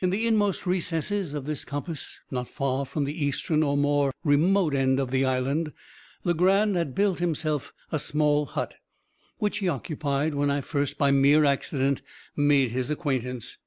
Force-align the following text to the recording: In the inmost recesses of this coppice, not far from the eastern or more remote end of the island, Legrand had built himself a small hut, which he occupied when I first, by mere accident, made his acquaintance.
In 0.00 0.10
the 0.10 0.28
inmost 0.28 0.64
recesses 0.64 1.34
of 1.34 1.44
this 1.44 1.64
coppice, 1.64 2.20
not 2.30 2.48
far 2.48 2.86
from 2.86 3.02
the 3.02 3.24
eastern 3.24 3.64
or 3.64 3.76
more 3.76 4.12
remote 4.22 4.76
end 4.76 5.00
of 5.00 5.10
the 5.10 5.24
island, 5.24 5.72
Legrand 6.22 6.76
had 6.76 6.94
built 6.94 7.18
himself 7.18 7.72
a 7.90 7.98
small 7.98 8.46
hut, 8.46 8.76
which 9.38 9.58
he 9.58 9.68
occupied 9.68 10.36
when 10.36 10.52
I 10.52 10.60
first, 10.60 10.96
by 10.96 11.10
mere 11.10 11.44
accident, 11.44 12.00
made 12.36 12.70
his 12.70 12.90
acquaintance. 12.90 13.58